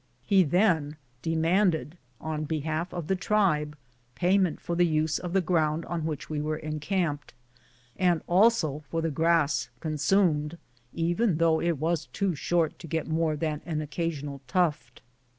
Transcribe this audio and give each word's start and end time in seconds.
He 0.25 0.41
then 0.41 0.97
demanded, 1.21 1.95
in 2.25 2.45
behalf 2.45 2.91
of 2.91 3.05
the 3.05 3.15
tribe, 3.15 3.77
payment 4.15 4.59
for 4.59 4.75
the 4.75 4.87
use 4.87 5.19
of 5.19 5.33
the 5.33 5.41
ground 5.41 5.85
on 5.85 6.07
which 6.07 6.27
we 6.27 6.41
were 6.41 6.57
encamped, 6.57 7.35
and 7.95 8.23
also 8.25 8.83
for 8.89 9.03
the 9.03 9.11
grass 9.11 9.69
consumed, 9.79 10.57
though 10.91 11.61
it 11.61 11.77
was 11.77 12.07
too 12.07 12.33
short 12.33 12.79
to 12.79 12.87
get 12.87 13.07
more 13.07 13.35
than 13.35 13.61
an 13.63 13.79
occasional 13.79 14.41
tuft. 14.47 15.03